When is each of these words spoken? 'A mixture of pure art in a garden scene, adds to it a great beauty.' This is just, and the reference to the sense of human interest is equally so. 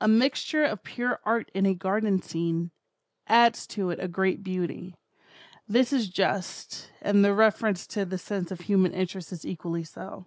'A 0.00 0.08
mixture 0.08 0.64
of 0.64 0.82
pure 0.82 1.20
art 1.24 1.48
in 1.54 1.64
a 1.64 1.74
garden 1.74 2.20
scene, 2.20 2.72
adds 3.28 3.68
to 3.68 3.90
it 3.90 4.00
a 4.00 4.08
great 4.08 4.42
beauty.' 4.42 4.96
This 5.68 5.92
is 5.92 6.08
just, 6.08 6.90
and 7.00 7.24
the 7.24 7.32
reference 7.34 7.86
to 7.86 8.04
the 8.04 8.18
sense 8.18 8.50
of 8.50 8.62
human 8.62 8.92
interest 8.92 9.30
is 9.30 9.46
equally 9.46 9.84
so. 9.84 10.26